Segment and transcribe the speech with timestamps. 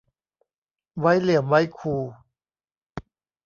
[0.99, 1.95] ไว้เหลี่ยมไว้คู